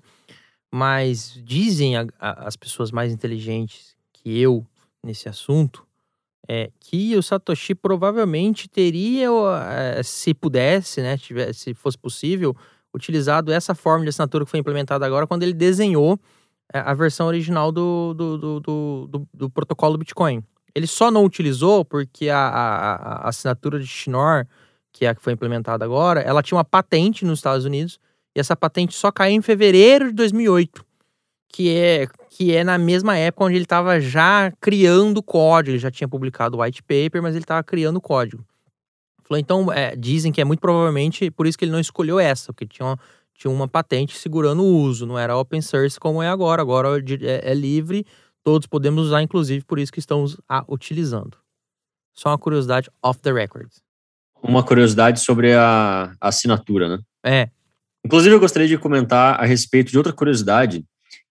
[0.73, 4.67] mas dizem a, a, as pessoas mais inteligentes que eu
[5.03, 5.87] nesse assunto
[6.49, 9.29] é, que o Satoshi provavelmente teria,
[9.71, 12.57] é, se pudesse, né, tivesse, se fosse possível,
[12.95, 16.19] utilizado essa forma de assinatura que foi implementada agora quando ele desenhou
[16.73, 20.43] é, a versão original do, do, do, do, protocolo Bitcoin.
[20.75, 24.47] Ele só não utilizou porque a, assinatura de Schnorr,
[24.93, 27.99] que é a que foi implementada agora, ela tinha uma patente nos Estados Unidos
[28.35, 30.85] e essa patente só caiu em fevereiro de 2008,
[31.49, 35.73] que é, que é na mesma época onde ele estava já criando código.
[35.73, 38.45] Ele já tinha publicado o white paper, mas ele estava criando código.
[39.31, 42.53] Falou, então, é, dizem que é muito provavelmente por isso que ele não escolheu essa,
[42.53, 42.99] porque tinha uma,
[43.33, 46.61] tinha uma patente segurando o uso, não era open source como é agora.
[46.61, 48.05] Agora é, é livre,
[48.43, 51.39] todos podemos usar, inclusive por isso que estamos a, utilizando.
[52.13, 53.69] Só uma curiosidade off the record.
[54.43, 56.99] Uma curiosidade sobre a, a assinatura, né?
[57.25, 57.51] É.
[58.05, 60.85] Inclusive, eu gostaria de comentar a respeito de outra curiosidade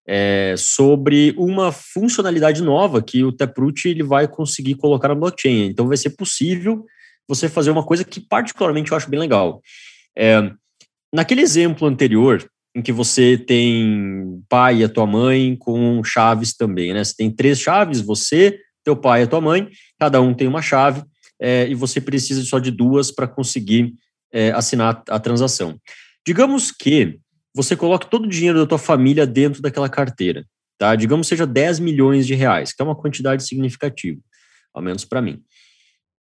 [0.07, 5.65] é, sobre uma funcionalidade nova que o Taproot ele vai conseguir colocar na blockchain.
[5.65, 6.85] Então, vai ser possível
[7.30, 9.62] você fazer uma coisa que, particularmente, eu acho bem legal.
[10.18, 10.52] É,
[11.12, 16.94] Naquele exemplo anterior, em que você tem pai e a tua mãe com chaves também,
[16.94, 17.04] né?
[17.04, 20.62] Você tem três chaves, você, teu pai e a tua mãe, cada um tem uma
[20.62, 21.04] chave,
[21.42, 23.94] é, e você precisa só de duas para conseguir
[24.32, 25.80] é, assinar a transação.
[26.26, 27.20] Digamos que
[27.56, 30.46] você coloque todo o dinheiro da tua família dentro daquela carteira,
[30.78, 30.96] tá?
[30.96, 34.20] Digamos seja 10 milhões de reais, que é uma quantidade significativa,
[34.76, 35.42] ao menos para mim.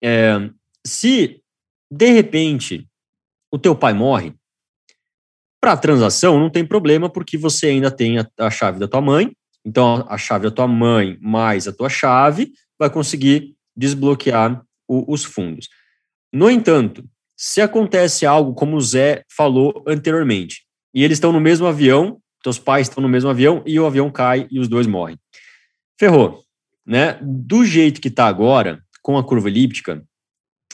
[0.04, 0.50] É,
[0.86, 1.42] se,
[1.90, 2.88] de repente,
[3.52, 4.34] o teu pai morre,
[5.62, 9.00] para a transação, não tem problema, porque você ainda tem a, a, chave da tua
[9.00, 9.32] mãe.
[9.64, 15.24] Então, a chave da tua mãe mais a tua chave vai conseguir desbloquear o, os
[15.24, 15.70] fundos.
[16.34, 21.66] No entanto, se acontece algo como o Zé falou anteriormente, e eles estão no mesmo
[21.66, 25.18] avião, teus pais estão no mesmo avião, e o avião cai e os dois morrem.
[25.98, 26.44] Ferrou.
[26.86, 27.18] Né?
[27.22, 30.04] Do jeito que está agora, com a curva elíptica,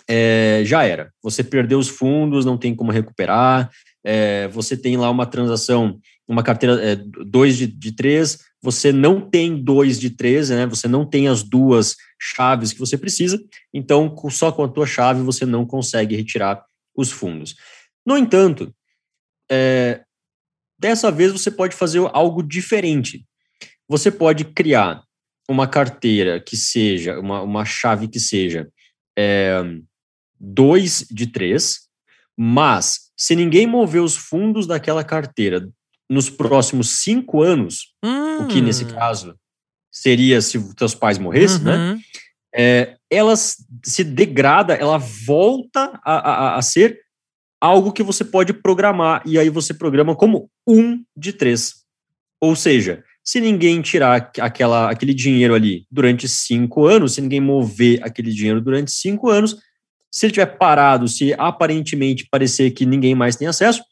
[0.10, 1.14] é, já era.
[1.22, 3.70] Você perdeu os fundos, não tem como recuperar,
[4.04, 9.22] é, você tem lá uma transação, uma carteira 2 é, de, de três, você não
[9.22, 10.66] tem dois de três, né?
[10.66, 13.40] Você não tem as duas chaves que você precisa,
[13.72, 17.56] então só com a tua chave você não consegue retirar os fundos.
[18.06, 18.74] No entanto,
[19.50, 20.02] é,
[20.80, 23.24] dessa vez você pode fazer algo diferente.
[23.88, 25.04] Você pode criar
[25.48, 28.68] uma carteira que seja, uma, uma chave que seja
[29.18, 29.62] é,
[30.40, 31.82] dois de três,
[32.38, 35.70] mas se ninguém mover os fundos daquela carteira
[36.10, 38.44] nos próximos cinco anos, hum.
[38.44, 38.90] o que nesse hum.
[38.90, 39.36] caso
[39.92, 41.76] seria se os teus pais morressem, né?
[41.76, 41.94] uhum.
[41.96, 42.02] né?
[42.56, 47.00] É, ela se degrada, ela volta a, a, a, ser
[47.62, 51.84] algo que você pode programar, e aí você programa como um de três.
[52.42, 58.00] Ou seja, se ninguém tirar aquela, aquele dinheiro ali durante cinco anos, se ninguém mover
[58.02, 59.58] aquele dinheiro durante cinco anos,
[60.12, 63.84] se ele tiver parado, se aparentemente parecer que ninguém mais tem acesso,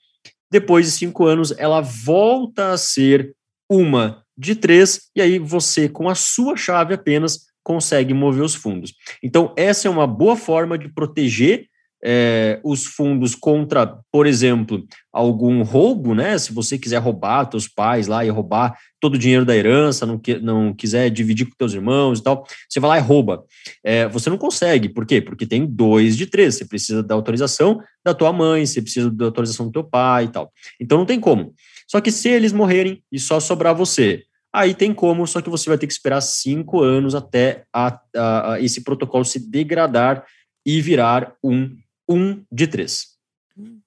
[0.52, 3.36] depois de cinco anos ela volta a ser
[3.70, 8.94] uma de três, e aí você, com a sua chave apenas, consegue mover os fundos.
[9.22, 11.68] Então, essa é uma boa forma de proteger
[12.04, 16.38] é, os fundos contra, por exemplo, algum roubo, né?
[16.38, 20.18] Se você quiser roubar teus pais lá e roubar todo o dinheiro da herança, não,
[20.18, 23.44] que, não quiser dividir com teus irmãos e tal, você vai lá e rouba.
[23.84, 25.22] É, você não consegue, por quê?
[25.22, 29.26] Porque tem dois de três, você precisa da autorização da tua mãe, você precisa da
[29.26, 30.52] autorização do teu pai e tal.
[30.80, 31.54] Então não tem como.
[31.88, 35.70] Só que se eles morrerem e só sobrar você, aí tem como, só que você
[35.70, 40.26] vai ter que esperar cinco anos até a, a, a esse protocolo se degradar
[40.66, 41.70] e virar um
[42.08, 43.18] um de três.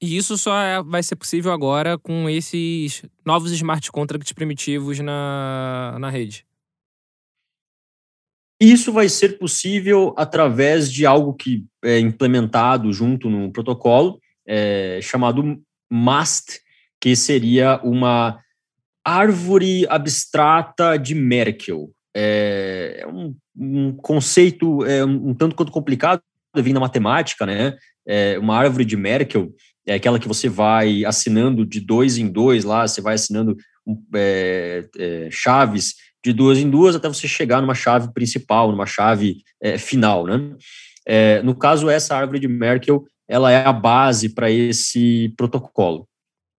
[0.01, 5.97] E isso só é, vai ser possível agora com esses novos smart contracts primitivos na,
[6.01, 6.45] na rede.
[8.61, 15.63] Isso vai ser possível através de algo que é implementado junto no protocolo, é, chamado
[15.91, 16.61] MAST,
[17.01, 18.39] que seria uma
[19.05, 21.91] árvore abstrata de Merkel.
[22.15, 26.21] É, é um, um conceito é, um, um tanto quanto complicado,
[26.55, 27.77] vindo da matemática, né?
[28.07, 29.53] é, uma árvore de Merkel,
[29.87, 33.57] é aquela que você vai assinando de dois em dois lá, você vai assinando
[34.15, 39.43] é, é, chaves de duas em duas até você chegar numa chave principal, numa chave
[39.61, 40.57] é, final, né?
[41.07, 46.07] É, no caso, essa árvore de Merkel, ela é a base para esse protocolo.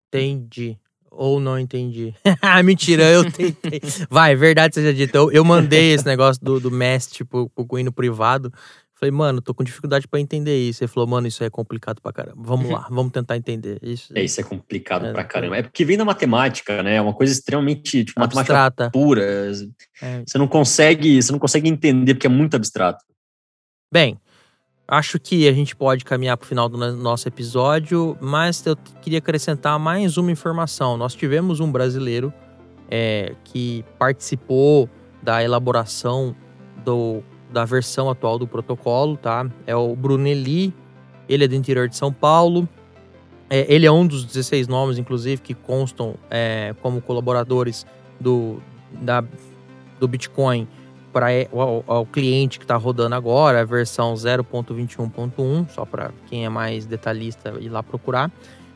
[0.07, 0.77] Entendi.
[1.11, 2.13] Ou não entendi.
[2.63, 3.81] Mentira, eu tentei.
[4.09, 5.17] Vai, verdade seja dita.
[5.17, 8.51] Eu, eu mandei esse negócio do, do mestre pro, pro Cunho privado.
[9.01, 10.83] Falei, mano, tô com dificuldade para entender isso.
[10.83, 12.37] Ele falou, mano, isso é complicado pra caramba.
[12.37, 13.79] Vamos lá, vamos tentar entender.
[13.81, 15.57] Isso, é, isso é complicado é, pra caramba.
[15.57, 16.97] É porque vem da matemática, né?
[16.97, 19.23] É uma coisa extremamente tipo, matemática pura.
[20.03, 20.23] É.
[20.23, 23.03] Você não consegue, você não consegue entender porque é muito abstrato.
[23.91, 24.19] Bem,
[24.87, 29.19] Acho que a gente pode caminhar para o final do nosso episódio, mas eu queria
[29.19, 30.97] acrescentar mais uma informação.
[30.97, 32.33] Nós tivemos um brasileiro
[32.89, 34.89] é, que participou
[35.23, 36.35] da elaboração
[36.83, 39.45] do, da versão atual do protocolo, tá?
[39.67, 40.73] É o Brunelli,
[41.27, 42.67] ele é do interior de São Paulo.
[43.49, 47.85] É, ele é um dos 16 nomes, inclusive, que constam é, como colaboradores
[48.19, 49.23] do, da,
[49.99, 50.67] do Bitcoin
[51.11, 56.85] para o cliente que está rodando agora, a versão 0.21.1, só para quem é mais
[56.85, 58.31] detalhista ir lá procurar.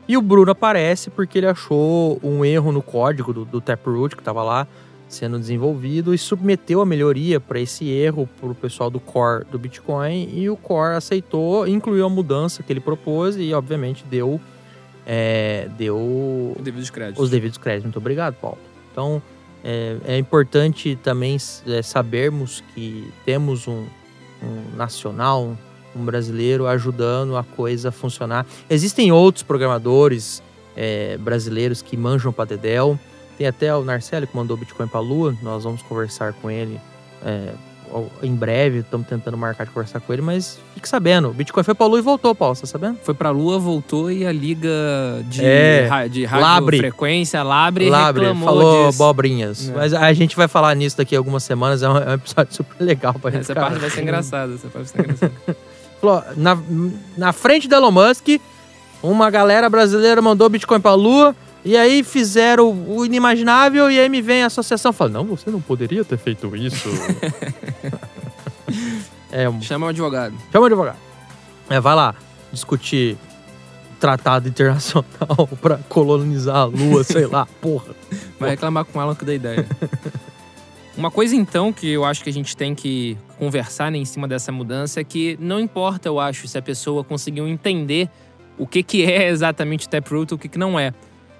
[0.06, 4.20] E o Bruno aparece porque ele achou um erro no código do, do Taproot que
[4.20, 4.66] estava lá
[5.08, 9.58] sendo desenvolvido e submeteu a melhoria para esse erro para o pessoal do core do
[9.58, 14.40] Bitcoin e o core aceitou, incluiu a mudança que ele propôs e obviamente deu
[15.06, 17.84] é, deu devidos os devidos créditos.
[17.84, 18.58] Muito obrigado, Paulo.
[18.90, 19.22] Então
[19.62, 21.36] é, é importante também
[21.66, 23.84] é, sabermos que temos um,
[24.42, 25.56] um nacional,
[25.94, 28.44] um brasileiro ajudando a coisa a funcionar.
[28.68, 30.42] Existem outros programadores
[30.76, 32.98] é, brasileiros que manjam para Dedel.
[33.36, 35.34] Tem até o Narcélio que mandou Bitcoin para a Lua.
[35.42, 36.80] Nós vamos conversar com ele
[37.24, 37.52] é,
[38.22, 38.78] em breve.
[38.78, 41.28] Estamos tentando marcar de conversar com ele, mas fique sabendo.
[41.28, 42.98] O Bitcoin foi para a Lua e voltou, Paulo, você tá sabendo?
[43.02, 44.70] Foi para a Lua, voltou e a liga
[45.28, 49.02] de, é, ra de radiofrequência, Labre, Labre reclamou falou disso.
[49.02, 49.68] abobrinhas.
[49.68, 49.72] É.
[49.72, 51.82] Mas a gente vai falar nisso daqui a algumas semanas.
[51.82, 54.54] É um, é um episódio super legal para gente Essa parte vai ser engraçada.
[54.54, 55.56] Essa parte vai ser engraçada.
[56.36, 56.56] Na,
[57.16, 58.38] na frente da Elon Musk,
[59.02, 61.34] uma galera brasileira mandou Bitcoin pra Lua,
[61.66, 65.50] e aí fizeram o inimaginável, e aí me vem a associação e fala, não, você
[65.50, 66.88] não poderia ter feito isso.
[69.32, 70.32] é, um- Chama o advogado.
[70.52, 70.96] chama o advogado.
[71.68, 72.14] É, vai lá,
[72.52, 73.18] discutir
[73.98, 77.96] tratado internacional pra colonizar a Lua, sei lá, porra.
[78.38, 79.66] Vai reclamar com ela que dá ideia.
[80.96, 84.28] Uma coisa, então, que eu acho que a gente tem que conversar né, em cima
[84.28, 88.08] dessa mudança é que não importa, eu acho, se a pessoa conseguiu entender
[88.56, 90.94] o que, que é exatamente Taproot e o que, que não é.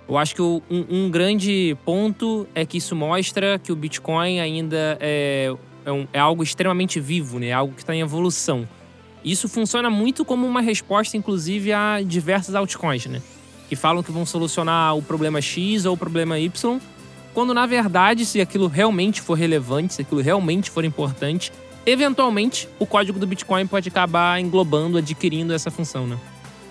[0.09, 4.97] Eu acho que um, um grande ponto é que isso mostra que o Bitcoin ainda
[5.01, 5.53] é,
[5.85, 7.49] é, um- é algo extremamente vivo, né?
[7.49, 8.69] É algo que está em evolução.
[9.25, 13.21] Isso funciona muito como uma resposta, inclusive, a diversas altcoins, né?
[13.69, 16.79] Que falam que vão solucionar o problema X ou o problema Y,
[17.35, 21.53] quando na verdade, se aquilo realmente for relevante, se aquilo realmente for importante,
[21.85, 26.17] eventualmente o código do Bitcoin pode acabar englobando, adquirindo essa função, né?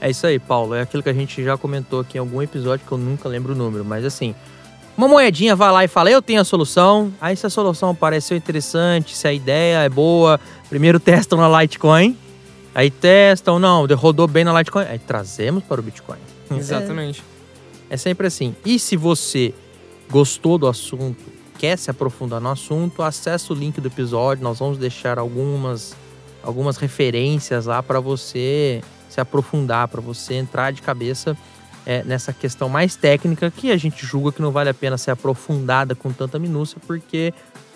[0.06, 0.76] É isso aí, Paulo.
[0.76, 3.54] É aquilo que a gente já comentou aqui em algum episódio que eu nunca lembro
[3.54, 4.36] o número, mas assim,
[4.96, 7.12] uma moedinha vai lá e fala: Eu tenho a solução.
[7.20, 10.40] Aí, se a solução pareceu interessante, se a ideia é boa,
[10.70, 12.16] primeiro testam na Litecoin,
[12.76, 16.20] aí testam, não, rodou bem na Litecoin, aí trazemos para o Bitcoin.
[16.56, 17.24] Exatamente.
[17.90, 18.56] É, é sempre assim.
[18.64, 19.56] E se você
[20.08, 21.24] gostou do assunto,
[21.58, 24.44] quer se aprofundar no assunto, acessa o link do episódio.
[24.44, 25.96] Nós vamos deixar algumas,
[26.44, 31.38] algumas referências lá para você se aprofundar, para você entrar de cabeça
[31.86, 35.12] é, nessa questão mais técnica que a gente julga que não vale a pena ser
[35.12, 37.34] aprofundada com tanta minúcia, porque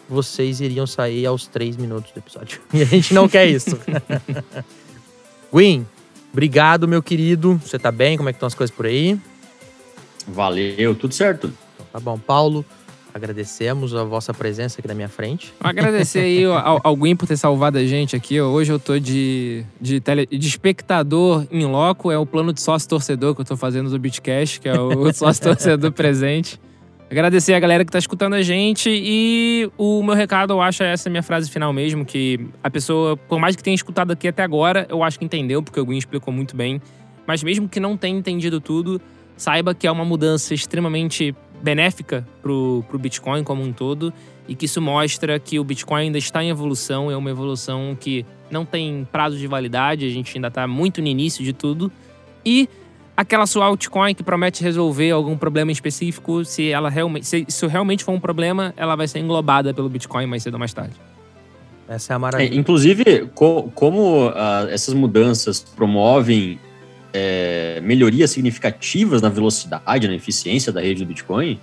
[0.09, 2.59] vocês iriam sair aos três minutos do episódio.
[2.73, 3.79] E a gente não quer isso.
[5.53, 5.85] Win,
[6.33, 7.61] obrigado, meu querido.
[7.63, 8.17] Você tá bem?
[8.17, 9.19] Como é que estão as coisas por aí?
[10.27, 11.53] Valeu, tudo certo.
[11.91, 12.65] Tá bom, Paulo.
[13.13, 15.53] Agradecemos a vossa presença aqui na minha frente.
[15.59, 16.45] Agradecer aí
[16.83, 18.39] ao, Gwen por ter salvado a gente aqui.
[18.39, 22.11] Hoje eu tô de, de, tele, de espectador em loco.
[22.11, 25.11] É o plano de sócio torcedor que eu tô fazendo do Bitcast, que é o
[25.13, 26.59] sócio torcedor presente.
[27.09, 28.89] Agradecer a galera que tá escutando a gente.
[28.91, 33.17] E o meu recado, eu acho, é essa minha frase final mesmo: que a pessoa,
[33.17, 35.97] por mais que tenha escutado aqui até agora, eu acho que entendeu, porque o Gwen
[35.97, 36.79] explicou muito bem.
[37.25, 39.01] Mas mesmo que não tenha entendido tudo,
[39.35, 44.13] saiba que é uma mudança extremamente benéfica pro, pro Bitcoin como um todo
[44.47, 48.25] e que isso mostra que o Bitcoin ainda está em evolução, é uma evolução que
[48.49, 51.91] não tem prazo de validade, a gente ainda está muito no início de tudo.
[52.45, 52.67] E
[53.15, 58.03] aquela sua altcoin que promete resolver algum problema específico, se ela realmente, se isso realmente
[58.03, 60.95] for um problema, ela vai ser englobada pelo Bitcoin mais cedo ou mais tarde.
[61.87, 62.55] Essa é a É, maravilha.
[62.55, 66.59] inclusive, co- como ah, essas mudanças promovem
[67.13, 71.59] é, melhorias significativas na velocidade, na eficiência da rede do Bitcoin,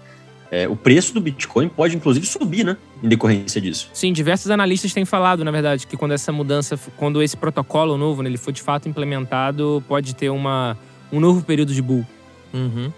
[0.51, 2.77] é, o preço do Bitcoin pode, inclusive, subir, né?
[3.03, 3.91] Em decorrência disso.
[3.93, 8.23] Sim, diversos analistas têm falado, na verdade, que quando essa mudança, quando esse protocolo novo,
[8.23, 10.79] né, ele for de fato implementado, pode ter uma,
[11.13, 12.07] um novo período de bull.
[12.55, 12.93] Uhum.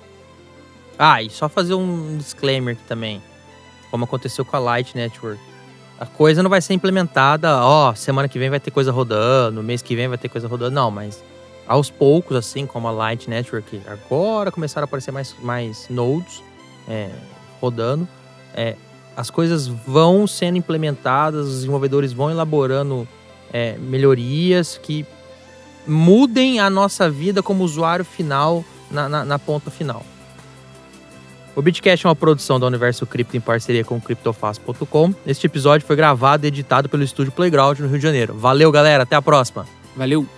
[0.99, 3.22] Ah, e só fazer um disclaimer aqui também.
[3.90, 5.40] Como aconteceu com a Light Network.
[5.99, 9.82] A coisa não vai ser implementada, ó, semana que vem vai ter coisa rodando, mês
[9.82, 10.74] que vem vai ter coisa rodando.
[10.74, 11.22] Não, mas
[11.69, 16.43] aos poucos, assim como a Light Network, agora começaram a aparecer mais, mais nodes
[16.89, 17.11] é,
[17.61, 18.09] rodando.
[18.55, 18.75] É,
[19.14, 23.07] as coisas vão sendo implementadas, os desenvolvedores vão elaborando
[23.53, 25.05] é, melhorias que
[25.87, 30.05] mudem a nossa vida como usuário final na, na, na ponta final.
[31.55, 35.12] O Bitcast é uma produção da Universo Cripto em parceria com o criptofácil.com.
[35.27, 38.35] Este episódio foi gravado e editado pelo estúdio Playground no Rio de Janeiro.
[38.35, 39.03] Valeu, galera.
[39.03, 39.66] Até a próxima.
[39.97, 40.38] Valeu!